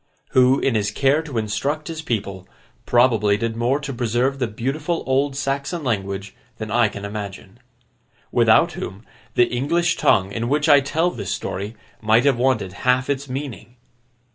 [0.29, 2.47] Who, in his care to instruct his people,
[2.87, 7.59] probably did more to preserve the beautiful old Saxon language, than I can imagine.
[8.31, 13.11] Without whom, the English tongue in which I tell this story might have wanted half
[13.11, 13.75] its meaning.